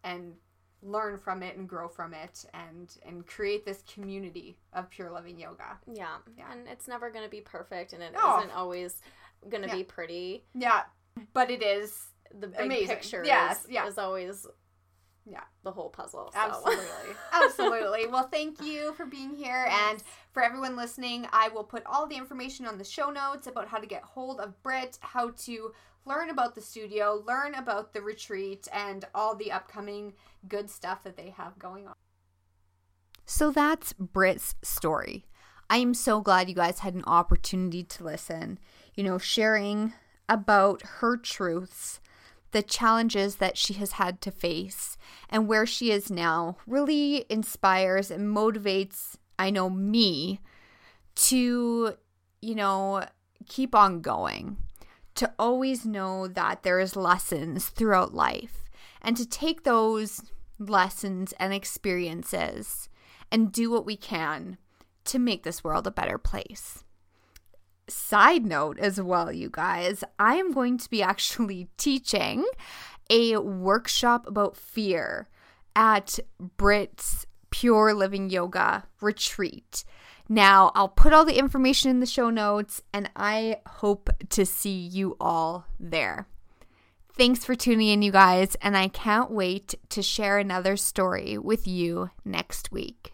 [0.03, 0.36] and
[0.84, 5.38] learn from it and grow from it and and create this community of Pure Living
[5.39, 5.77] Yoga.
[5.86, 6.17] yeah.
[6.38, 6.51] Yeah.
[6.51, 8.19] And it's never going to be perfect and it No.
[8.19, 9.01] not always
[9.49, 9.75] going to Yeah.
[9.75, 10.43] be pretty.
[10.55, 10.84] Yeah,
[11.34, 12.88] but it is The big Amazing.
[12.88, 13.86] picture Yes, is, yeah.
[13.88, 14.47] is always
[15.25, 15.43] Yeah.
[15.63, 16.32] the whole puzzle.
[16.34, 16.39] So.
[16.39, 18.07] absolutely, absolutely.
[18.07, 20.01] Well, thank you for being here, and
[20.32, 23.77] for everyone listening, I will put all the information on the show notes about how
[23.79, 25.73] to get hold of britt how to
[26.06, 30.14] learn about the studio, learn about the retreat, and all the upcoming
[30.47, 31.93] good stuff that they have going on.
[33.26, 35.26] So that's Britt's story.
[35.70, 38.60] I am so glad you guys had an opportunity to listen,
[38.93, 39.93] you know, sharing
[40.28, 42.02] about her truths,
[42.52, 44.97] the challenges that she has had to face,
[45.30, 50.41] and where she is now really inspires and motivates, I know, me
[51.16, 51.95] to,
[52.41, 53.06] you know,
[53.47, 54.58] keep on going,
[55.16, 58.70] to always know that there is lessons throughout life,
[59.01, 60.22] and to take those
[60.59, 62.89] lessons and experiences
[63.32, 64.57] and do what we can
[65.05, 66.84] to make this world a better place.
[67.88, 72.45] Side note as well, you guys, I am going to be actually teaching
[73.09, 75.28] a workshop about fear
[75.76, 76.20] at
[76.57, 79.84] Britt's Pure Living Yoga retreat.
[80.32, 84.77] Now, I'll put all the information in the show notes and I hope to see
[84.77, 86.25] you all there.
[87.17, 91.67] Thanks for tuning in, you guys, and I can't wait to share another story with
[91.67, 93.13] you next week.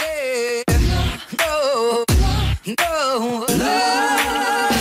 [0.00, 0.64] Yeah.
[1.38, 2.04] No,
[3.56, 4.73] no.